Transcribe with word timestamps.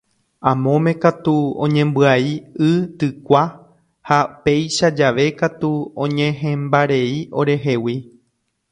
Amóme 0.51 0.91
katu 1.03 1.35
oñembyai 1.63 2.31
y 2.69 2.71
tykua 2.99 3.43
ha 4.07 4.19
péicha 4.43 4.87
jave 4.97 5.25
katu 5.39 5.71
oñehẽmbarei 6.03 7.13
orehegui. 7.39 7.95